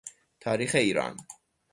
تاریخ 0.39 0.75
ایران 0.75 1.17